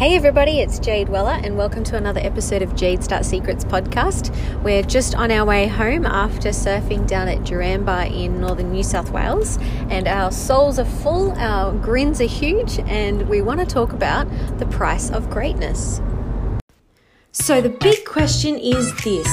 Hey 0.00 0.16
everybody, 0.16 0.60
it's 0.60 0.78
Jade 0.78 1.10
Weller, 1.10 1.38
and 1.44 1.58
welcome 1.58 1.84
to 1.84 1.96
another 1.98 2.20
episode 2.20 2.62
of 2.62 2.74
Jade 2.74 3.04
Start 3.04 3.22
Secrets 3.22 3.66
podcast. 3.66 4.34
We're 4.62 4.82
just 4.82 5.14
on 5.14 5.30
our 5.30 5.44
way 5.44 5.66
home 5.66 6.06
after 6.06 6.48
surfing 6.48 7.06
down 7.06 7.28
at 7.28 7.40
Duranbah 7.40 8.10
in 8.10 8.40
northern 8.40 8.72
New 8.72 8.82
South 8.82 9.10
Wales, 9.10 9.58
and 9.90 10.08
our 10.08 10.32
souls 10.32 10.78
are 10.78 10.86
full, 10.86 11.32
our 11.32 11.74
grins 11.74 12.18
are 12.22 12.24
huge, 12.24 12.78
and 12.86 13.28
we 13.28 13.42
want 13.42 13.60
to 13.60 13.66
talk 13.66 13.92
about 13.92 14.26
the 14.58 14.64
price 14.64 15.10
of 15.10 15.28
greatness. 15.28 16.00
So, 17.32 17.60
the 17.60 17.68
big 17.68 18.06
question 18.06 18.56
is 18.56 18.96
this 19.04 19.28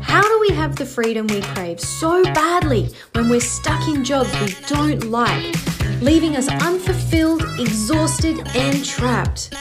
How 0.00 0.22
do 0.22 0.40
we 0.40 0.52
have 0.56 0.74
the 0.74 0.86
freedom 0.86 1.28
we 1.28 1.42
crave 1.42 1.78
so 1.78 2.24
badly 2.24 2.90
when 3.12 3.28
we're 3.28 3.38
stuck 3.38 3.86
in 3.86 4.02
jobs 4.02 4.32
we 4.40 4.56
don't 4.66 5.04
like, 5.04 5.54
leaving 6.02 6.34
us 6.34 6.48
unfulfilled, 6.48 7.44
exhausted, 7.60 8.44
and 8.56 8.84
trapped? 8.84 9.54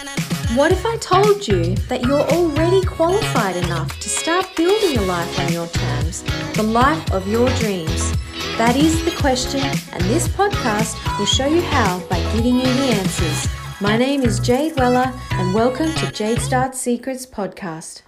What 0.55 0.71
if 0.71 0.85
I 0.85 0.95
told 0.97 1.45
you 1.45 1.75
that 1.89 2.05
you're 2.05 2.21
already 2.21 2.81
qualified 2.85 3.57
enough 3.57 3.99
to 3.99 4.07
start 4.07 4.55
building 4.55 4.97
a 4.97 5.01
life 5.01 5.39
on 5.41 5.51
your 5.51 5.67
terms, 5.67 6.23
the 6.53 6.63
life 6.63 7.11
of 7.11 7.27
your 7.27 7.49
dreams? 7.59 8.13
That 8.57 8.77
is 8.77 9.03
the 9.03 9.11
question, 9.11 9.59
and 9.59 10.01
this 10.03 10.29
podcast 10.29 10.95
will 11.19 11.25
show 11.25 11.47
you 11.47 11.61
how 11.63 11.99
by 12.07 12.21
giving 12.33 12.55
you 12.55 12.61
the 12.61 12.95
answers. 12.95 13.49
My 13.81 13.97
name 13.97 14.21
is 14.21 14.39
Jade 14.39 14.77
Weller, 14.77 15.13
and 15.31 15.53
welcome 15.53 15.93
to 15.93 16.11
Jade 16.11 16.39
Start 16.39 16.75
Secrets 16.75 17.25
podcast. 17.25 18.03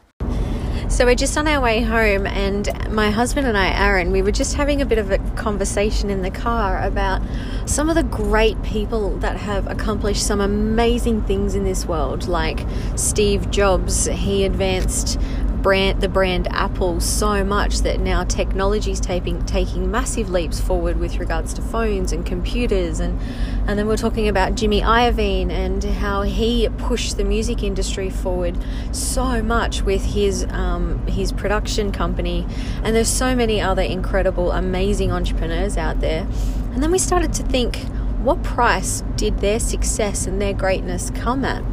So 0.89 1.05
we're 1.05 1.16
just 1.16 1.38
on 1.38 1.48
our 1.48 1.61
way 1.61 1.81
home, 1.81 2.25
and 2.25 2.67
my 2.91 3.11
husband 3.11 3.45
and 3.45 3.55
I, 3.55 3.70
Aaron, 3.70 4.11
we 4.11 4.23
were 4.23 4.31
just 4.31 4.55
having 4.55 4.81
a 4.81 4.85
bit 4.85 4.98
of 4.98 5.12
a 5.12 5.20
conversation 5.35 6.09
in 6.09 6.23
the 6.23 6.31
car 6.31 6.84
about 6.84 7.21
some 7.65 7.89
of 7.89 7.95
the 7.95 8.03
great 8.03 8.62
people 8.63 9.15
that 9.20 9.38
have 9.38 9.67
accomplished 9.67 10.25
some 10.25 10.41
amazing 10.41 11.21
things 11.21 11.53
in 11.53 11.63
this 11.63 11.85
world, 11.85 12.27
like 12.27 12.65
Steve 12.95 13.52
Jobs. 13.52 14.07
He 14.07 14.43
advanced 14.43 15.20
brand 15.62 16.02
the 16.02 16.10
brand 16.10 16.48
Apple 16.52 16.99
so 16.99 17.43
much 17.43 17.79
that 17.79 17.99
now 17.99 18.24
technology 18.24 18.91
is 18.91 18.99
taking 18.99 19.46
taking 19.46 19.91
massive 19.91 20.29
leaps 20.29 20.60
forward 20.60 20.98
with 20.98 21.18
regards 21.18 21.54
to 21.54 21.62
phones 21.62 22.12
and 22.12 22.26
computers. 22.26 22.99
And 22.99 23.20
and 23.68 23.77
then 23.77 23.87
we're 23.87 23.98
talking 23.98 24.27
about 24.27 24.55
Jimmy 24.55 24.82
Iovine 24.82 25.49
and 25.49 25.84
how 25.84 26.24
he 26.24 26.68
pushed 26.77 27.18
the 27.18 27.24
music 27.24 27.63
industry 27.63 28.10
forward 28.10 28.57
so 28.91 29.41
much 29.41 29.84
with 29.84 30.04
his 30.04 30.46
um, 30.49 31.05
his 31.07 31.32
production 31.32 31.91
company. 31.91 32.48
And 32.84 32.96
there's 32.96 33.10
so 33.10 33.35
many 33.35 33.62
other 33.62 33.82
incredible 33.82 34.52
amazing 34.52 35.12
entrepreneurs 35.12 35.77
out 35.77 35.99
there. 35.99 36.27
And 36.74 36.82
then 36.82 36.91
we 36.91 36.99
started 36.99 37.34
to 37.34 37.43
think 37.43 37.77
what 38.20 38.43
price 38.43 39.04
did 39.15 39.40
their 39.40 39.60
success 39.60 40.27
and 40.27 40.41
their 40.41 40.54
greatness 40.54 41.10
come 41.12 41.46
at 41.46 41.63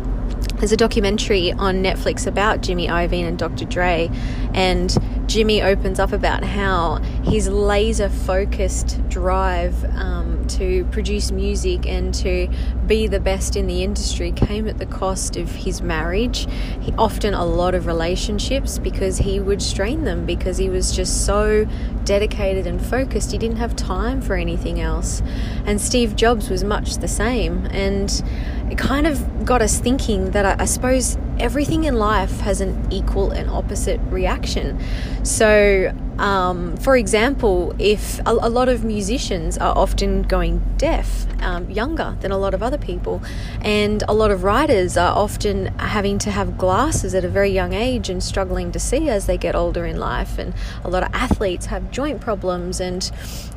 there's 0.59 0.73
a 0.73 0.77
documentary 0.77 1.53
on 1.53 1.83
Netflix 1.83 2.27
about 2.27 2.63
Jimmy 2.63 2.89
Iovine 2.89 3.27
and 3.29 3.39
Dr. 3.39 3.65
Dre, 3.65 4.11
and 4.55 4.97
Jimmy 5.29 5.63
opens 5.63 5.99
up 5.99 6.13
about 6.13 6.45
how 6.45 7.01
his 7.27 7.49
laser 7.49 8.09
focused 8.09 9.01
drive 9.09 9.85
um, 9.97 10.47
to 10.47 10.85
produce 10.93 11.33
music 11.33 11.85
and 11.85 12.15
to 12.15 12.49
be 12.87 13.09
the 13.09 13.19
best 13.19 13.57
in 13.57 13.67
the 13.67 13.83
industry 13.83 14.31
came 14.31 14.69
at 14.69 14.79
the 14.79 14.87
cost 14.87 15.37
of 15.37 15.51
his 15.51 15.83
marriage, 15.83 16.47
he, 16.81 16.93
often 16.93 17.35
a 17.35 17.45
lot 17.45 17.75
of 17.75 17.87
relationships, 17.89 18.79
because 18.79 19.19
he 19.19 19.41
would 19.41 19.61
strain 19.61 20.05
them 20.05 20.25
because 20.25 20.57
he 20.57 20.69
was 20.69 20.95
just 20.95 21.27
so 21.27 21.67
dedicated 22.05 22.65
and 22.65 22.81
focused. 22.81 23.33
He 23.33 23.39
didn't 23.39 23.57
have 23.57 23.75
time 23.75 24.21
for 24.21 24.37
anything 24.37 24.81
else. 24.81 25.21
And 25.65 25.81
Steve 25.81 26.15
Jobs 26.15 26.49
was 26.49 26.63
much 26.63 26.99
the 26.99 27.09
same. 27.09 27.67
And 27.73 28.23
it 28.71 28.79
kind 28.79 29.05
of 29.05 29.45
got 29.45 29.63
us 29.63 29.81
thinking 29.81 30.31
that 30.31 30.47
I, 30.47 30.63
I 30.63 30.65
suppose 30.65 31.19
everything 31.41 31.85
in 31.85 31.97
life 31.97 32.39
has 32.41 32.61
an 32.61 32.87
equal 32.93 33.33
and 33.33 33.51
opposite 33.51 34.01
reaction. 34.11 34.81
So, 35.25 35.93
um, 36.19 36.77
for 36.79 36.97
example, 36.97 37.75
if 37.79 38.21
a, 38.21 38.31
a, 38.31 38.49
lot 38.49 38.69
of 38.69 38.85
musicians 38.85 39.59
are 39.59 39.77
often 39.77 40.23
going 40.23 40.63
deaf, 40.79 41.27
um, 41.43 41.71
younger 41.71 42.17
than 42.21 42.33
a 42.33 42.39
lot 42.39 42.55
of 42.55 42.63
other 42.63 42.79
people, 42.79 43.23
and 43.61 44.03
a 44.09 44.15
lot 44.15 44.31
of 44.31 44.43
writers 44.43 44.97
are 44.97 45.15
often 45.15 45.67
having 45.79 46.19
to 46.19 46.31
have 46.31 46.57
glasses 46.57 47.15
at 47.15 47.25
a 47.25 47.29
very 47.29 47.51
young 47.51 47.75
age 47.75 48.09
and 48.09 48.23
struggling 48.23 48.73
to 48.73 48.79
see 48.79 49.11
as 49.11 49.27
they 49.27 49.37
get 49.37 49.55
older 49.55 49.85
in 49.85 49.99
life, 49.99 50.39
and 50.39 50.55
a 50.85 50.89
lot 50.89 51.03
of 51.03 51.11
athletes 51.13 51.67
have 51.67 51.91
joint 51.91 52.21
problems, 52.21 52.81
and 52.81 53.11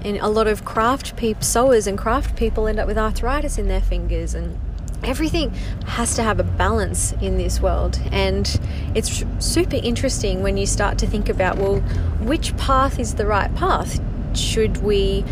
and 0.04 0.18
a 0.18 0.28
lot 0.28 0.48
of 0.48 0.66
craft 0.66 1.16
people, 1.16 1.44
sewers 1.44 1.88
and 1.88 1.98
craft 1.98 2.36
people 2.36 2.68
end 2.68 2.80
up 2.80 2.88
with 2.88 2.98
arthritis 2.98 3.58
in 3.58 3.68
their 3.68 3.82
fingers 3.82 4.34
and 4.34 4.60
everything 5.04 5.52
has 5.86 6.16
to 6.16 6.24
have 6.24 6.40
a 6.40 6.44
balance 6.44 7.14
in 7.22 7.38
this 7.38 7.62
world. 7.62 8.00
And 8.12 8.60
it's 8.96 9.24
super 9.40 9.78
interesting 9.78 10.42
when 10.42 10.58
you 10.58 10.66
start 10.66 10.98
to 11.00 11.08
think 11.08 11.30
about 11.30 11.58
well 11.58 11.80
which 12.20 12.56
path 12.58 13.00
is 13.00 13.16
the 13.16 13.26
right 13.26 13.54
path? 13.56 14.00
Should 14.36 14.78
we 14.84 15.26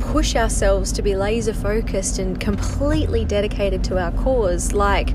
push 0.00 0.36
ourselves 0.36 0.92
to 0.92 1.02
be 1.02 1.16
laser 1.16 1.54
focused 1.54 2.18
and 2.18 2.38
completely 2.38 3.24
dedicated 3.24 3.82
to 3.84 3.98
our 3.98 4.12
cause 4.12 4.72
like 4.72 5.14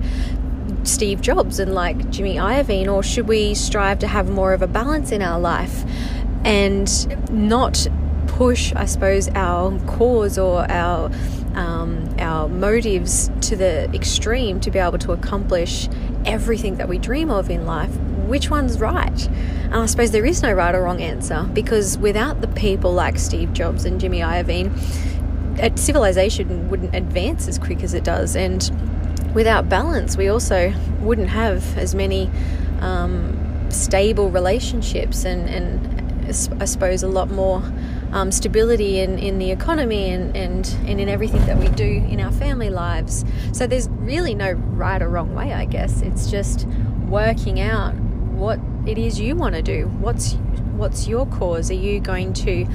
Steve 0.83 1.21
Jobs 1.21 1.59
and 1.59 1.73
like 1.73 2.09
Jimmy 2.09 2.35
Iovine 2.35 2.91
or 2.91 3.03
should 3.03 3.27
we 3.27 3.53
strive 3.53 3.99
to 3.99 4.07
have 4.07 4.29
more 4.29 4.53
of 4.53 4.61
a 4.61 4.67
balance 4.67 5.11
in 5.11 5.21
our 5.21 5.39
life 5.39 5.83
and 6.43 6.89
not 7.31 7.87
push 8.27 8.73
I 8.75 8.85
suppose 8.85 9.29
our 9.29 9.77
cause 9.85 10.37
or 10.37 10.69
our 10.71 11.11
um, 11.55 12.15
our 12.19 12.47
motives 12.47 13.29
to 13.41 13.55
the 13.55 13.89
extreme 13.93 14.59
to 14.61 14.71
be 14.71 14.79
able 14.79 14.97
to 14.99 15.11
accomplish 15.11 15.89
everything 16.25 16.75
that 16.75 16.87
we 16.87 16.97
dream 16.97 17.31
of 17.31 17.49
in 17.49 17.65
life, 17.65 17.95
which 18.27 18.49
one's 18.49 18.79
right? 18.79 19.27
And 19.27 19.75
I 19.75 19.85
suppose 19.85 20.11
there 20.11 20.25
is 20.25 20.41
no 20.41 20.51
right 20.51 20.73
or 20.73 20.83
wrong 20.83 21.01
answer 21.01 21.43
because 21.53 21.97
without 21.97 22.41
the 22.41 22.47
people 22.47 22.93
like 22.93 23.17
Steve 23.17 23.53
Jobs 23.53 23.85
and 23.85 23.99
Jimmy 23.99 24.19
Iovine, 24.19 24.71
civilization 25.77 26.69
wouldn't 26.69 26.95
advance 26.95 27.47
as 27.47 27.57
quick 27.59 27.83
as 27.83 27.93
it 27.93 28.03
does. 28.03 28.35
And 28.35 28.69
without 29.33 29.69
balance, 29.69 30.17
we 30.17 30.27
also 30.27 30.73
wouldn't 30.99 31.29
have 31.29 31.77
as 31.77 31.95
many 31.95 32.29
um, 32.81 33.67
stable 33.69 34.29
relationships 34.29 35.25
and, 35.25 35.49
and 35.49 36.61
I 36.61 36.65
suppose 36.65 37.01
a 37.03 37.07
lot 37.07 37.29
more 37.31 37.63
um, 38.11 38.31
stability 38.31 38.99
in, 38.99 39.17
in 39.19 39.37
the 39.39 39.51
economy 39.51 40.09
and, 40.09 40.35
and, 40.35 40.75
and 40.85 40.99
in 40.99 41.09
everything 41.09 41.45
that 41.45 41.57
we 41.57 41.67
do 41.69 42.05
in 42.09 42.19
our 42.19 42.31
family 42.31 42.69
lives. 42.69 43.25
So 43.53 43.67
there's 43.67 43.89
really 43.89 44.35
no 44.35 44.51
right 44.51 45.01
or 45.01 45.09
wrong 45.09 45.35
way, 45.35 45.53
I 45.53 45.65
guess. 45.65 46.01
It's 46.01 46.29
just 46.29 46.65
working 47.07 47.59
out 47.59 47.95
what 47.95 48.59
it 48.85 48.97
is 48.97 49.19
you 49.19 49.35
want 49.35 49.55
to 49.55 49.61
do. 49.61 49.87
What's 49.99 50.33
what's 50.79 51.07
your 51.07 51.25
cause? 51.25 51.69
Are 51.69 51.75
you 51.75 51.99
going 51.99 52.31
to 52.33 52.65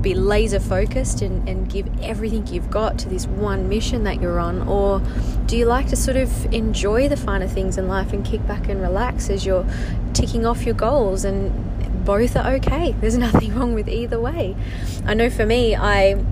be 0.00 0.14
laser 0.14 0.58
focused 0.58 1.22
and, 1.22 1.48
and 1.48 1.70
give 1.70 1.88
everything 2.02 2.44
you've 2.48 2.70
got 2.70 2.98
to 2.98 3.08
this 3.08 3.26
one 3.26 3.68
mission 3.68 4.02
that 4.02 4.20
you're 4.20 4.40
on? 4.40 4.66
Or 4.68 5.00
do 5.46 5.56
you 5.56 5.64
like 5.64 5.88
to 5.88 5.96
sort 5.96 6.16
of 6.16 6.52
enjoy 6.52 7.08
the 7.08 7.16
finer 7.16 7.46
things 7.46 7.78
in 7.78 7.86
life 7.86 8.12
and 8.12 8.24
kick 8.24 8.44
back 8.48 8.68
and 8.68 8.82
relax 8.82 9.30
as 9.30 9.46
you're 9.46 9.64
ticking 10.12 10.44
off 10.44 10.64
your 10.64 10.74
goals 10.74 11.24
and 11.24 11.71
both 12.04 12.36
are 12.36 12.54
okay. 12.54 12.92
There's 12.92 13.16
nothing 13.28 13.54
wrong 13.54 13.74
with 13.74 13.88
either 13.88 14.20
way. 14.20 14.56
I 15.06 15.14
know 15.14 15.30
for 15.30 15.46
me, 15.46 15.74
I 15.76 16.22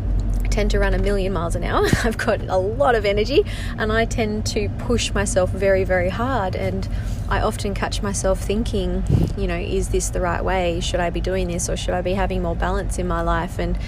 tend 0.51 0.71
to 0.73 0.79
run 0.79 0.95
a 0.95 0.99
million 0.99 1.33
miles 1.33 1.55
an 1.55 1.65
hour. 1.65 1.87
I've 2.05 2.19
got 2.19 2.41
a 2.43 2.57
lot 2.57 2.95
of 2.95 3.05
energy 3.05 3.45
and 3.79 3.93
I 3.93 4.05
tend 4.05 4.47
to 4.47 4.69
push 4.81 5.13
myself 5.15 5.51
very, 5.51 5.85
very 5.85 6.09
hard. 6.09 6.55
And 6.57 6.89
I 7.29 7.41
often 7.41 7.75
catch 7.75 8.03
myself 8.03 8.41
thinking, 8.41 9.05
you 9.37 9.47
know, 9.47 9.57
is 9.57 9.91
this 9.91 10.11
the 10.11 10.21
right 10.21 10.45
way? 10.45 10.81
Should 10.81 11.01
I 11.01 11.11
be 11.11 11.21
doing 11.21 11.49
this 11.49 11.69
or 11.69 11.77
should 11.77 11.95
I 11.95 12.03
be 12.03 12.15
having 12.15 12.43
more 12.43 12.57
balance 12.57 12.99
in 12.99 13.07
my 13.07 13.23
life? 13.23 13.59
And 13.59 13.79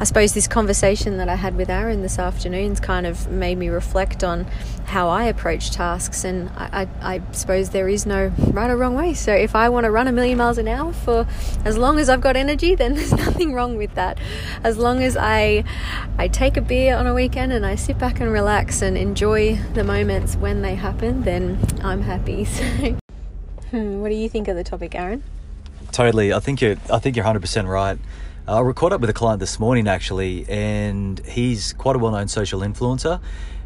I 0.00 0.04
suppose 0.04 0.32
this 0.32 0.48
conversation 0.48 1.18
that 1.18 1.28
I 1.28 1.34
had 1.34 1.56
with 1.56 1.68
Aaron 1.68 2.00
this 2.00 2.18
afternoon's 2.18 2.80
kind 2.80 3.06
of 3.06 3.30
made 3.30 3.58
me 3.58 3.68
reflect 3.68 4.24
on 4.24 4.46
how 4.86 5.10
I 5.10 5.24
approach 5.24 5.72
tasks, 5.72 6.24
and 6.24 6.48
I, 6.56 6.88
I, 7.02 7.16
I, 7.16 7.22
suppose 7.32 7.68
there 7.68 7.86
is 7.86 8.06
no 8.06 8.32
right 8.50 8.70
or 8.70 8.78
wrong 8.78 8.94
way. 8.94 9.12
So 9.12 9.34
if 9.34 9.54
I 9.54 9.68
want 9.68 9.84
to 9.84 9.90
run 9.90 10.08
a 10.08 10.12
million 10.12 10.38
miles 10.38 10.56
an 10.56 10.68
hour 10.68 10.94
for 10.94 11.26
as 11.66 11.76
long 11.76 11.98
as 11.98 12.08
I've 12.08 12.22
got 12.22 12.34
energy, 12.34 12.74
then 12.80 12.94
there's 12.94 13.12
nothing 13.12 13.52
wrong 13.52 13.76
with 13.76 13.94
that. 13.94 14.16
As 14.64 14.78
long 14.78 15.02
as 15.02 15.18
I 15.18 15.64
I 16.16 16.28
take 16.28 16.56
a 16.56 16.62
beer 16.62 16.96
on 16.96 17.06
a 17.06 17.12
weekend 17.12 17.52
and 17.52 17.66
I 17.66 17.74
sit 17.74 17.98
back 17.98 18.20
and 18.20 18.32
relax 18.32 18.80
and 18.80 18.96
enjoy 18.96 19.56
the 19.74 19.84
moments 19.84 20.34
when 20.34 20.62
they 20.62 20.76
happen, 20.76 21.24
then 21.24 21.58
I'm 21.84 22.02
happy. 22.02 22.46
So, 23.70 23.78
hmm, 23.78 24.00
what 24.00 24.08
do 24.08 24.16
you 24.16 24.28
think 24.28 24.48
of 24.48 24.56
the 24.56 24.64
topic, 24.64 24.94
Aaron? 24.94 25.22
Totally. 25.92 26.32
I 26.32 26.40
think 26.40 26.62
you're 26.62 26.76
I 26.90 26.98
think 26.98 27.16
you're 27.16 27.24
100% 27.24 27.68
right. 27.68 27.98
Uh, 28.48 28.66
I 28.66 28.72
caught 28.72 28.92
up 28.92 29.00
with 29.00 29.10
a 29.10 29.14
client 29.14 29.38
this 29.38 29.60
morning 29.60 29.86
actually, 29.86 30.46
and 30.48 31.18
he's 31.26 31.72
quite 31.74 31.94
a 31.94 31.98
well 31.98 32.12
known 32.12 32.26
social 32.26 32.60
influencer. 32.60 33.20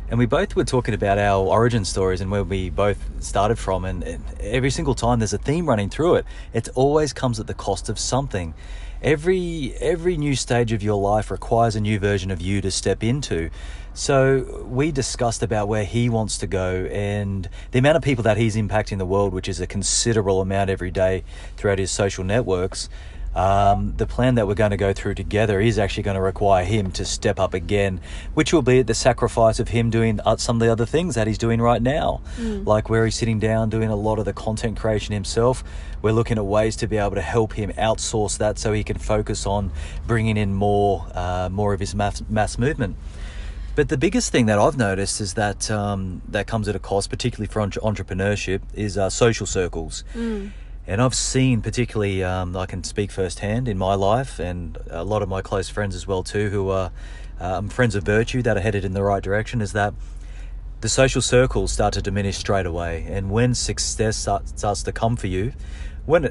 and 0.08 0.18
we 0.18 0.26
both 0.26 0.56
were 0.56 0.64
talking 0.64 0.94
about 0.94 1.16
our 1.16 1.46
origin 1.46 1.84
stories 1.84 2.20
and 2.20 2.30
where 2.30 2.44
we 2.44 2.70
both 2.70 2.98
started 3.22 3.58
from 3.58 3.84
and, 3.84 4.02
and, 4.02 4.22
every 4.40 4.70
single 4.70 4.94
time 4.94 5.20
there's 5.20 5.32
a 5.32 5.38
theme 5.38 5.66
running 5.66 5.88
through 5.88 6.16
it 6.16 6.26
it 6.52 6.68
always 6.74 7.14
comes 7.14 7.40
at 7.40 7.46
the 7.46 7.54
cost 7.54 7.88
of 7.88 7.98
something. 7.98 8.52
Every 9.00 9.74
every 9.80 10.16
new 10.16 10.34
stage 10.34 10.72
of 10.72 10.82
your 10.82 11.00
life 11.00 11.30
requires 11.30 11.76
a 11.76 11.80
new 11.80 11.98
version 12.00 12.30
of 12.32 12.40
you 12.40 12.60
to 12.60 12.70
step 12.70 13.04
into. 13.04 13.50
So 13.92 14.66
we 14.68 14.90
discussed 14.90 15.42
about 15.44 15.68
where 15.68 15.84
he 15.84 16.08
wants 16.08 16.36
to 16.38 16.48
go 16.48 16.86
and 16.86 17.48
the 17.70 17.78
amount 17.78 17.96
of 17.96 18.02
people 18.02 18.24
that 18.24 18.36
he's 18.36 18.56
impacting 18.56 18.98
the 18.98 19.06
world 19.06 19.32
which 19.32 19.48
is 19.48 19.60
a 19.60 19.68
considerable 19.68 20.40
amount 20.40 20.68
every 20.68 20.90
day 20.90 21.22
throughout 21.56 21.78
his 21.78 21.92
social 21.92 22.24
networks 22.24 22.88
um, 23.34 23.94
the 23.96 24.06
plan 24.06 24.36
that 24.36 24.46
we're 24.46 24.54
going 24.54 24.70
to 24.70 24.76
go 24.76 24.92
through 24.92 25.14
together 25.14 25.60
is 25.60 25.78
actually 25.78 26.04
going 26.04 26.16
to 26.16 26.20
require 26.20 26.64
him 26.64 26.92
to 26.92 27.04
step 27.04 27.40
up 27.40 27.54
again, 27.54 28.00
which 28.34 28.52
will 28.52 28.62
be 28.62 28.80
at 28.80 28.86
the 28.86 28.94
sacrifice 28.94 29.58
of 29.58 29.68
him 29.68 29.90
doing 29.90 30.20
some 30.38 30.56
of 30.56 30.60
the 30.60 30.70
other 30.70 30.86
things 30.86 31.14
that 31.16 31.26
he's 31.26 31.38
doing 31.38 31.60
right 31.60 31.82
now, 31.82 32.20
mm. 32.36 32.64
like 32.66 32.88
where 32.88 33.04
he's 33.04 33.16
sitting 33.16 33.38
down 33.38 33.70
doing 33.70 33.88
a 33.88 33.96
lot 33.96 34.18
of 34.18 34.24
the 34.24 34.32
content 34.32 34.78
creation 34.78 35.12
himself. 35.12 35.64
We're 36.02 36.12
looking 36.12 36.38
at 36.38 36.44
ways 36.44 36.76
to 36.76 36.86
be 36.86 36.96
able 36.96 37.14
to 37.14 37.22
help 37.22 37.54
him 37.54 37.72
outsource 37.72 38.38
that 38.38 38.58
so 38.58 38.72
he 38.72 38.84
can 38.84 38.98
focus 38.98 39.46
on 39.46 39.72
bringing 40.06 40.36
in 40.36 40.54
more, 40.54 41.06
uh, 41.14 41.48
more 41.50 41.72
of 41.72 41.80
his 41.80 41.94
mass, 41.94 42.22
mass 42.28 42.58
movement. 42.58 42.96
But 43.74 43.88
the 43.88 43.96
biggest 43.96 44.30
thing 44.30 44.46
that 44.46 44.58
I've 44.58 44.76
noticed 44.76 45.20
is 45.20 45.34
that 45.34 45.68
um, 45.70 46.22
that 46.28 46.46
comes 46.46 46.68
at 46.68 46.76
a 46.76 46.78
cost, 46.78 47.10
particularly 47.10 47.48
for 47.48 47.60
entrepreneurship, 47.60 48.60
is 48.74 48.96
uh, 48.96 49.10
social 49.10 49.46
circles. 49.46 50.04
Mm. 50.14 50.52
And 50.86 51.00
I've 51.00 51.14
seen, 51.14 51.62
particularly, 51.62 52.22
um, 52.22 52.56
I 52.56 52.66
can 52.66 52.84
speak 52.84 53.10
firsthand 53.10 53.68
in 53.68 53.78
my 53.78 53.94
life, 53.94 54.38
and 54.38 54.76
a 54.90 55.02
lot 55.02 55.22
of 55.22 55.28
my 55.28 55.40
close 55.40 55.68
friends 55.68 55.94
as 55.94 56.06
well 56.06 56.22
too, 56.22 56.50
who 56.50 56.68
are 56.68 56.92
um, 57.40 57.68
friends 57.68 57.94
of 57.94 58.04
virtue 58.04 58.42
that 58.42 58.56
are 58.56 58.60
headed 58.60 58.84
in 58.84 58.92
the 58.92 59.02
right 59.02 59.22
direction, 59.22 59.62
is 59.62 59.72
that 59.72 59.94
the 60.82 60.88
social 60.90 61.22
circles 61.22 61.72
start 61.72 61.94
to 61.94 62.02
diminish 62.02 62.36
straight 62.36 62.66
away. 62.66 63.06
And 63.08 63.30
when 63.30 63.54
success 63.54 64.16
starts 64.16 64.82
to 64.82 64.92
come 64.92 65.16
for 65.16 65.26
you, 65.26 65.54
when 66.04 66.24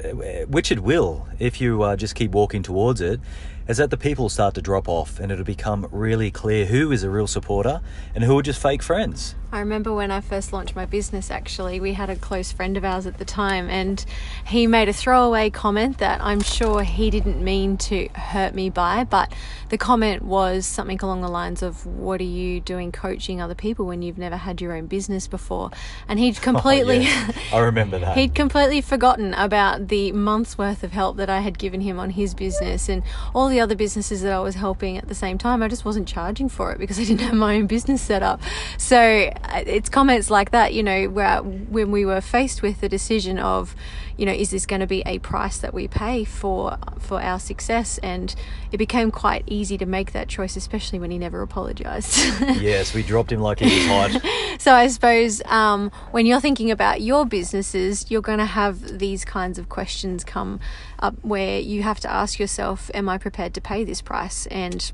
which 0.46 0.70
it 0.70 0.78
will, 0.78 1.26
if 1.40 1.60
you 1.60 1.82
uh, 1.82 1.96
just 1.96 2.14
keep 2.14 2.30
walking 2.30 2.62
towards 2.62 3.00
it, 3.00 3.18
is 3.66 3.78
that 3.78 3.90
the 3.90 3.96
people 3.96 4.28
start 4.28 4.54
to 4.54 4.62
drop 4.62 4.88
off, 4.88 5.18
and 5.18 5.32
it'll 5.32 5.44
become 5.44 5.88
really 5.90 6.30
clear 6.30 6.66
who 6.66 6.92
is 6.92 7.02
a 7.02 7.10
real 7.10 7.26
supporter 7.26 7.80
and 8.14 8.24
who 8.24 8.38
are 8.38 8.42
just 8.42 8.60
fake 8.60 8.82
friends. 8.82 9.34
I 9.54 9.60
remember 9.60 9.94
when 9.94 10.10
I 10.10 10.20
first 10.20 10.52
launched 10.52 10.74
my 10.74 10.84
business, 10.84 11.30
actually, 11.30 11.78
we 11.78 11.92
had 11.92 12.10
a 12.10 12.16
close 12.16 12.50
friend 12.50 12.76
of 12.76 12.84
ours 12.84 13.06
at 13.06 13.18
the 13.18 13.24
time, 13.24 13.70
and 13.70 14.04
he 14.44 14.66
made 14.66 14.88
a 14.88 14.92
throwaway 14.92 15.48
comment 15.48 15.98
that 15.98 16.20
I'm 16.20 16.40
sure 16.40 16.82
he 16.82 17.08
didn't 17.08 17.42
mean 17.42 17.76
to 17.78 18.08
hurt 18.16 18.52
me 18.52 18.68
by, 18.68 19.04
but 19.04 19.32
the 19.68 19.78
comment 19.78 20.22
was 20.22 20.66
something 20.66 20.98
along 21.00 21.22
the 21.22 21.28
lines 21.28 21.62
of, 21.62 21.86
What 21.86 22.20
are 22.20 22.24
you 22.24 22.60
doing 22.60 22.90
coaching 22.90 23.40
other 23.40 23.54
people 23.54 23.86
when 23.86 24.02
you've 24.02 24.18
never 24.18 24.36
had 24.36 24.60
your 24.60 24.72
own 24.72 24.86
business 24.86 25.28
before? 25.28 25.70
And 26.08 26.18
he'd 26.18 26.36
oh, 26.38 26.42
completely, 26.42 27.04
oh. 27.06 27.30
I 27.52 27.58
remember 27.60 28.00
that. 28.00 28.16
he'd 28.16 28.34
completely 28.34 28.80
forgotten 28.80 29.34
about 29.34 29.86
the 29.86 30.10
month's 30.10 30.58
worth 30.58 30.82
of 30.82 30.90
help 30.90 31.16
that 31.18 31.30
I 31.30 31.40
had 31.40 31.58
given 31.60 31.80
him 31.80 32.00
on 32.00 32.10
his 32.10 32.34
business 32.34 32.88
and 32.88 33.04
all 33.32 33.53
the 33.54 33.60
other 33.60 33.76
businesses 33.76 34.22
that 34.22 34.32
I 34.32 34.40
was 34.40 34.56
helping 34.56 34.98
at 34.98 35.06
the 35.06 35.14
same 35.14 35.38
time. 35.38 35.62
I 35.62 35.68
just 35.68 35.84
wasn't 35.84 36.08
charging 36.08 36.48
for 36.48 36.72
it 36.72 36.78
because 36.78 36.98
I 36.98 37.04
didn't 37.04 37.20
have 37.20 37.34
my 37.34 37.54
own 37.54 37.66
business 37.66 38.02
set 38.02 38.22
up. 38.22 38.40
So 38.78 39.30
it's 39.42 39.88
comments 39.88 40.30
like 40.30 40.50
that, 40.50 40.74
you 40.74 40.82
know, 40.82 41.08
where 41.08 41.42
when 41.42 41.90
we 41.90 42.04
were 42.04 42.20
faced 42.20 42.62
with 42.62 42.80
the 42.80 42.88
decision 42.88 43.38
of, 43.38 43.74
you 44.16 44.26
know, 44.26 44.32
is 44.32 44.50
this 44.50 44.66
going 44.66 44.80
to 44.80 44.86
be 44.86 45.02
a 45.06 45.18
price 45.18 45.58
that 45.58 45.74
we 45.74 45.88
pay 45.88 46.24
for 46.24 46.78
for 46.98 47.20
our 47.20 47.40
success? 47.40 47.98
And 47.98 48.34
it 48.72 48.78
became 48.78 49.10
quite 49.10 49.44
easy 49.46 49.78
to 49.78 49.86
make 49.86 50.12
that 50.12 50.28
choice, 50.28 50.56
especially 50.56 50.98
when 50.98 51.10
he 51.10 51.18
never 51.18 51.42
apologized. 51.42 52.16
yes, 52.60 52.94
we 52.94 53.02
dropped 53.02 53.32
him 53.32 53.40
like 53.40 53.58
he 53.60 53.66
was 53.66 53.86
hot. 53.86 54.22
so 54.58 54.72
I 54.72 54.88
suppose 54.88 55.42
um, 55.46 55.90
when 56.10 56.26
you're 56.26 56.40
thinking 56.40 56.70
about 56.70 57.00
your 57.00 57.24
businesses, 57.24 58.10
you're 58.10 58.22
going 58.22 58.38
to 58.38 58.46
have 58.46 58.98
these 58.98 59.24
kinds 59.24 59.58
of 59.58 59.68
questions 59.68 60.24
come 60.24 60.60
up 60.98 61.14
where 61.22 61.60
you 61.60 61.82
have 61.82 62.00
to 62.00 62.10
ask 62.10 62.38
yourself, 62.38 62.90
"Am 62.94 63.08
I 63.08 63.18
prepared 63.18 63.54
to 63.54 63.60
pay 63.60 63.84
this 63.84 64.00
price?" 64.00 64.46
and 64.46 64.92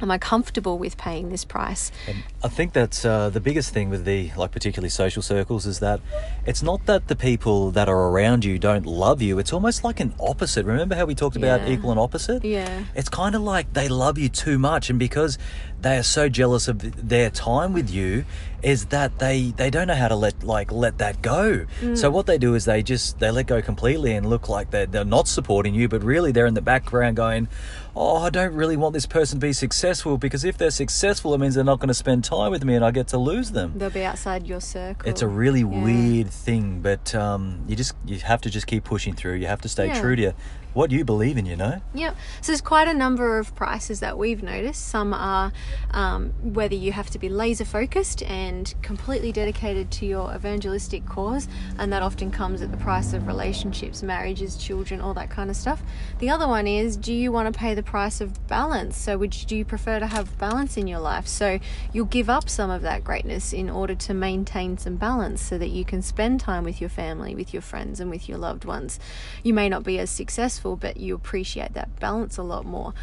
am 0.00 0.10
I 0.10 0.18
comfortable 0.18 0.78
with 0.78 0.96
paying 0.96 1.30
this 1.30 1.44
price? 1.44 1.90
And 2.06 2.22
I 2.42 2.48
think 2.48 2.72
that's 2.72 3.04
uh, 3.04 3.30
the 3.30 3.40
biggest 3.40 3.72
thing 3.72 3.90
with 3.90 4.04
the 4.04 4.30
like 4.36 4.52
particularly 4.52 4.90
social 4.90 5.22
circles 5.22 5.66
is 5.66 5.80
that 5.80 6.00
it's 6.46 6.62
not 6.62 6.86
that 6.86 7.08
the 7.08 7.16
people 7.16 7.70
that 7.72 7.88
are 7.88 8.08
around 8.08 8.44
you 8.44 8.58
don't 8.58 8.86
love 8.86 9.22
you. 9.22 9.38
It's 9.38 9.52
almost 9.52 9.84
like 9.84 10.00
an 10.00 10.14
opposite. 10.20 10.66
Remember 10.66 10.94
how 10.94 11.04
we 11.04 11.14
talked 11.14 11.36
about 11.36 11.68
equal 11.68 11.90
and 11.90 12.00
opposite? 12.00 12.44
Yeah. 12.44 12.84
It's 12.94 13.08
kind 13.08 13.34
of 13.34 13.42
like 13.42 13.72
they 13.72 13.88
love 13.88 14.18
you 14.18 14.28
too 14.28 14.58
much, 14.58 14.90
and 14.90 14.98
because 14.98 15.38
they 15.80 15.98
are 15.98 16.02
so 16.02 16.28
jealous 16.28 16.68
of 16.68 17.08
their 17.08 17.30
time 17.30 17.72
with 17.72 17.90
you, 17.90 18.24
is 18.62 18.86
that 18.86 19.18
they 19.18 19.52
they 19.56 19.70
don't 19.70 19.86
know 19.86 19.94
how 19.94 20.08
to 20.08 20.16
let 20.16 20.42
like 20.42 20.72
let 20.72 20.98
that 20.98 21.22
go. 21.22 21.66
Mm. 21.80 21.96
So 21.96 22.10
what 22.10 22.26
they 22.26 22.38
do 22.38 22.54
is 22.54 22.64
they 22.64 22.82
just 22.82 23.18
they 23.18 23.30
let 23.30 23.46
go 23.46 23.62
completely 23.62 24.12
and 24.12 24.28
look 24.28 24.48
like 24.48 24.70
they're, 24.70 24.86
they're 24.86 25.04
not 25.04 25.28
supporting 25.28 25.74
you, 25.74 25.88
but 25.88 26.02
really 26.02 26.32
they're 26.32 26.46
in 26.46 26.54
the 26.54 26.62
background 26.62 27.16
going, 27.16 27.48
oh, 27.94 28.16
I 28.16 28.30
don't 28.30 28.54
really 28.54 28.76
want 28.76 28.94
this 28.94 29.06
person 29.06 29.38
to 29.38 29.46
be 29.46 29.52
successful 29.52 30.18
because 30.18 30.44
if 30.44 30.58
they're 30.58 30.70
successful, 30.70 31.34
it 31.34 31.38
means 31.38 31.54
they're 31.54 31.64
not 31.64 31.78
going 31.78 31.88
to 31.88 31.94
spend 31.94 32.24
time 32.24 32.50
with 32.50 32.64
me 32.64 32.74
and 32.74 32.84
I 32.84 32.90
get 32.90 33.08
to 33.08 33.18
lose 33.18 33.52
them. 33.52 33.74
They'll 33.76 33.90
be 33.90 34.04
outside 34.04 34.46
your 34.46 34.60
circle. 34.60 35.08
It's 35.08 35.22
a 35.22 35.28
really 35.28 35.60
yeah. 35.60 35.84
weird 35.84 36.30
thing, 36.30 36.80
but 36.80 37.14
um, 37.14 37.64
you 37.68 37.76
just 37.76 37.94
you 38.04 38.18
have 38.18 38.40
to 38.42 38.50
just 38.50 38.66
keep 38.66 38.84
pushing 38.84 39.14
through. 39.14 39.34
You 39.34 39.46
have 39.46 39.60
to 39.62 39.68
stay 39.68 39.88
yeah. 39.88 40.00
true 40.00 40.16
to 40.16 40.32
what 40.76 40.90
you 40.90 41.02
believe 41.06 41.38
in, 41.38 41.46
you 41.46 41.56
know? 41.56 41.80
Yep. 41.94 42.14
So 42.42 42.52
there's 42.52 42.60
quite 42.60 42.86
a 42.86 42.92
number 42.92 43.38
of 43.38 43.54
prices 43.54 44.00
that 44.00 44.18
we've 44.18 44.42
noticed. 44.42 44.86
Some 44.86 45.14
are 45.14 45.50
um, 45.92 46.34
whether 46.42 46.74
you 46.74 46.92
have 46.92 47.08
to 47.10 47.18
be 47.18 47.30
laser 47.30 47.64
focused 47.64 48.22
and 48.24 48.74
completely 48.82 49.32
dedicated 49.32 49.90
to 49.92 50.06
your 50.06 50.34
evangelistic 50.34 51.06
cause, 51.06 51.48
and 51.78 51.90
that 51.94 52.02
often 52.02 52.30
comes 52.30 52.60
at 52.60 52.72
the 52.72 52.76
price 52.76 53.14
of 53.14 53.26
relationships, 53.26 54.02
marriages, 54.02 54.54
children, 54.54 55.00
all 55.00 55.14
that 55.14 55.30
kind 55.30 55.48
of 55.48 55.56
stuff. 55.56 55.82
The 56.18 56.28
other 56.28 56.46
one 56.46 56.66
is 56.66 56.98
do 56.98 57.14
you 57.14 57.32
want 57.32 57.52
to 57.52 57.58
pay 57.58 57.72
the 57.72 57.82
price 57.82 58.20
of 58.20 58.46
balance? 58.46 58.98
So, 58.98 59.16
would 59.16 59.30
do 59.30 59.56
you 59.56 59.64
prefer 59.64 59.98
to 59.98 60.06
have 60.06 60.36
balance 60.36 60.76
in 60.76 60.86
your 60.86 61.00
life? 61.00 61.26
So, 61.26 61.58
you'll 61.94 62.04
give 62.04 62.28
up 62.28 62.50
some 62.50 62.68
of 62.68 62.82
that 62.82 63.02
greatness 63.02 63.54
in 63.54 63.70
order 63.70 63.94
to 63.94 64.12
maintain 64.12 64.76
some 64.76 64.96
balance 64.96 65.40
so 65.40 65.56
that 65.56 65.70
you 65.70 65.86
can 65.86 66.02
spend 66.02 66.40
time 66.40 66.64
with 66.64 66.82
your 66.82 66.90
family, 66.90 67.34
with 67.34 67.54
your 67.54 67.62
friends, 67.62 67.98
and 67.98 68.10
with 68.10 68.28
your 68.28 68.36
loved 68.36 68.66
ones. 68.66 69.00
You 69.42 69.54
may 69.54 69.70
not 69.70 69.82
be 69.82 69.98
as 69.98 70.10
successful 70.10 70.65
but 70.74 70.96
you 70.96 71.14
appreciate 71.14 71.74
that 71.74 72.00
balance 72.00 72.38
a 72.38 72.42
lot 72.42 72.64
more. 72.64 72.94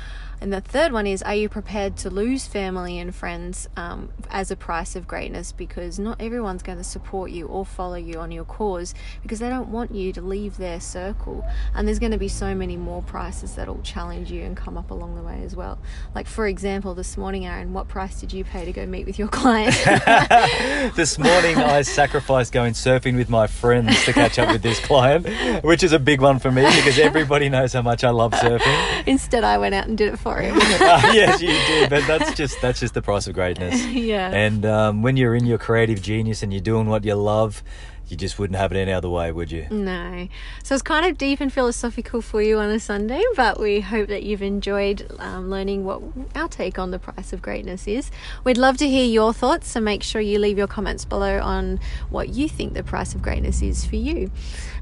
And 0.43 0.51
the 0.51 0.59
third 0.59 0.91
one 0.91 1.07
is 1.07 1.23
Are 1.23 1.33
you 1.35 1.47
prepared 1.47 1.95
to 1.97 2.09
lose 2.09 2.45
family 2.45 2.99
and 2.99 3.15
friends 3.15 3.69
um, 3.77 4.09
as 4.29 4.51
a 4.51 4.57
price 4.57 4.93
of 4.97 5.07
greatness? 5.07 5.53
Because 5.53 5.97
not 5.97 6.19
everyone's 6.19 6.61
going 6.61 6.79
to 6.79 6.83
support 6.83 7.31
you 7.31 7.47
or 7.47 7.65
follow 7.65 7.95
you 7.95 8.19
on 8.19 8.29
your 8.29 8.43
cause 8.43 8.93
because 9.21 9.39
they 9.39 9.47
don't 9.47 9.69
want 9.69 9.95
you 9.95 10.11
to 10.11 10.21
leave 10.21 10.57
their 10.57 10.81
circle. 10.81 11.45
And 11.73 11.87
there's 11.87 11.99
going 11.99 12.11
to 12.11 12.17
be 12.17 12.27
so 12.27 12.53
many 12.53 12.75
more 12.75 13.01
prices 13.01 13.55
that'll 13.55 13.81
challenge 13.83 14.31
you 14.31 14.43
and 14.43 14.57
come 14.57 14.77
up 14.77 14.91
along 14.91 15.15
the 15.15 15.21
way 15.21 15.41
as 15.45 15.55
well. 15.55 15.79
Like, 16.13 16.27
for 16.27 16.45
example, 16.45 16.93
this 16.93 17.15
morning, 17.15 17.45
Aaron, 17.45 17.71
what 17.71 17.87
price 17.87 18.19
did 18.19 18.33
you 18.33 18.43
pay 18.43 18.65
to 18.65 18.73
go 18.73 18.85
meet 18.85 19.05
with 19.05 19.17
your 19.17 19.29
client? 19.29 19.73
this 20.97 21.17
morning, 21.17 21.57
I 21.57 21.83
sacrificed 21.83 22.51
going 22.51 22.73
surfing 22.73 23.15
with 23.15 23.29
my 23.29 23.47
friends 23.47 24.03
to 24.03 24.11
catch 24.11 24.37
up 24.39 24.51
with 24.51 24.61
this 24.61 24.81
client, 24.81 25.63
which 25.63 25.83
is 25.83 25.93
a 25.93 25.99
big 25.99 26.19
one 26.19 26.39
for 26.39 26.51
me 26.51 26.65
because 26.65 26.99
everybody 26.99 27.47
knows 27.53 27.71
how 27.71 27.81
much 27.81 28.03
I 28.03 28.09
love 28.09 28.33
surfing. 28.33 29.03
Instead, 29.07 29.45
I 29.45 29.57
went 29.57 29.73
out 29.73 29.87
and 29.87 29.97
did 29.97 30.13
it 30.13 30.17
for 30.17 30.41
him. 30.41 30.57
uh, 30.57 30.59
yes, 31.13 31.41
you 31.41 31.47
did, 31.47 31.89
but 31.89 32.05
that's 32.05 32.33
just 32.33 32.59
that's 32.61 32.81
just 32.81 32.93
the 32.93 33.01
price 33.01 33.27
of 33.27 33.33
greatness. 33.33 33.81
yeah. 33.85 34.29
And 34.29 34.65
um, 34.65 35.01
when 35.01 35.15
you're 35.15 35.35
in 35.35 35.45
your 35.45 35.57
creative 35.57 36.01
genius 36.01 36.43
and 36.43 36.51
you're 36.51 36.61
doing 36.61 36.87
what 36.87 37.05
you 37.05 37.15
love, 37.15 37.63
you 38.07 38.17
just 38.17 38.37
wouldn't 38.37 38.57
have 38.57 38.71
it 38.71 38.77
any 38.77 38.91
other 38.91 39.09
way, 39.09 39.31
would 39.31 39.51
you? 39.51 39.67
No. 39.69 40.27
So 40.63 40.75
it's 40.75 40.81
kind 40.81 41.05
of 41.05 41.17
deep 41.17 41.39
and 41.39 41.51
philosophical 41.51 42.21
for 42.21 42.41
you 42.41 42.59
on 42.59 42.69
a 42.69 42.79
Sunday, 42.79 43.23
but 43.35 43.59
we 43.59 43.79
hope 43.81 44.09
that 44.09 44.23
you've 44.23 44.41
enjoyed 44.41 45.09
um, 45.19 45.49
learning 45.49 45.85
what 45.85 46.01
our 46.35 46.47
take 46.47 46.77
on 46.77 46.91
the 46.91 46.99
price 46.99 47.33
of 47.33 47.41
greatness 47.41 47.87
is. 47.87 48.11
We'd 48.43 48.57
love 48.57 48.77
to 48.77 48.89
hear 48.89 49.05
your 49.05 49.33
thoughts, 49.33 49.69
so 49.69 49.79
make 49.79 50.03
sure 50.03 50.21
you 50.21 50.37
leave 50.37 50.57
your 50.57 50.67
comments 50.67 51.05
below 51.05 51.39
on 51.39 51.79
what 52.09 52.29
you 52.29 52.49
think 52.49 52.73
the 52.73 52.83
price 52.83 53.15
of 53.15 53.21
greatness 53.21 53.61
is 53.61 53.85
for 53.85 53.95
you. 53.95 54.31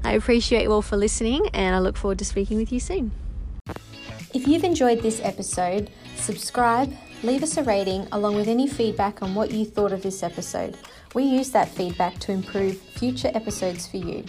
I 0.04 0.12
appreciate 0.12 0.64
you 0.64 0.72
all 0.72 0.82
for 0.82 0.96
listening, 0.96 1.48
and 1.54 1.76
I 1.76 1.78
look 1.78 1.96
forward 1.96 2.18
to 2.18 2.24
speaking 2.24 2.58
with 2.58 2.72
you 2.72 2.80
soon. 2.80 3.12
If 4.34 4.48
you've 4.48 4.64
enjoyed 4.64 5.02
this 5.02 5.20
episode, 5.22 5.90
subscribe, 6.16 6.94
leave 7.22 7.42
us 7.42 7.56
a 7.56 7.62
rating 7.62 8.06
along 8.12 8.34
with 8.34 8.48
any 8.48 8.66
feedback 8.66 9.22
on 9.22 9.34
what 9.34 9.50
you 9.50 9.64
thought 9.64 9.92
of 9.92 10.02
this 10.02 10.22
episode. 10.22 10.76
We 11.14 11.24
use 11.24 11.50
that 11.50 11.68
feedback 11.68 12.18
to 12.20 12.32
improve 12.32 12.78
future 12.78 13.30
episodes 13.34 13.86
for 13.86 13.98
you. 13.98 14.24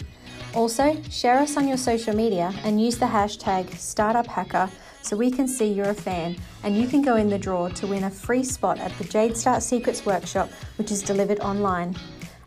Also, 0.54 0.96
share 1.10 1.38
us 1.38 1.56
on 1.56 1.66
your 1.66 1.76
social 1.76 2.14
media 2.14 2.52
and 2.62 2.80
use 2.80 2.96
the 2.96 3.06
hashtag 3.06 3.66
StartupHacker 3.70 4.70
so 5.02 5.16
we 5.16 5.30
can 5.30 5.48
see 5.48 5.72
you're 5.72 5.90
a 5.90 5.94
fan 5.94 6.36
and 6.62 6.76
you 6.76 6.86
can 6.86 7.02
go 7.02 7.16
in 7.16 7.28
the 7.28 7.38
draw 7.38 7.68
to 7.68 7.86
win 7.86 8.04
a 8.04 8.10
free 8.10 8.44
spot 8.44 8.78
at 8.78 8.96
the 8.98 9.04
Jade 9.04 9.36
Start 9.36 9.62
Secrets 9.62 10.06
workshop, 10.06 10.48
which 10.76 10.92
is 10.92 11.02
delivered 11.02 11.40
online. 11.40 11.96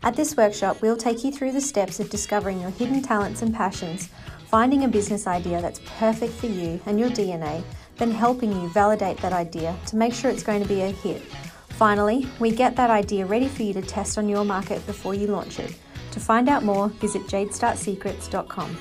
At 0.02 0.16
this 0.16 0.36
workshop, 0.36 0.80
we'll 0.80 0.96
take 0.96 1.24
you 1.24 1.32
through 1.32 1.52
the 1.52 1.60
steps 1.60 2.00
of 2.00 2.08
discovering 2.08 2.60
your 2.60 2.70
hidden 2.70 3.02
talents 3.02 3.42
and 3.42 3.54
passions 3.54 4.08
finding 4.48 4.84
a 4.84 4.88
business 4.88 5.26
idea 5.26 5.60
that's 5.60 5.80
perfect 5.98 6.32
for 6.32 6.46
you 6.46 6.80
and 6.86 6.98
your 6.98 7.10
DNA, 7.10 7.62
then 7.98 8.10
helping 8.10 8.52
you 8.52 8.68
validate 8.70 9.18
that 9.18 9.32
idea 9.32 9.76
to 9.86 9.96
make 9.96 10.14
sure 10.14 10.30
it's 10.30 10.42
going 10.42 10.62
to 10.62 10.68
be 10.68 10.82
a 10.82 10.90
hit. 10.90 11.22
Finally, 11.70 12.26
we 12.40 12.50
get 12.50 12.74
that 12.76 12.90
idea 12.90 13.26
ready 13.26 13.48
for 13.48 13.62
you 13.62 13.72
to 13.72 13.82
test 13.82 14.18
on 14.18 14.28
your 14.28 14.44
market 14.44 14.84
before 14.86 15.14
you 15.14 15.26
launch 15.26 15.58
it. 15.58 15.76
To 16.12 16.20
find 16.20 16.48
out 16.48 16.64
more, 16.64 16.88
visit 16.88 17.22
jadestartsecrets.com. 17.22 18.76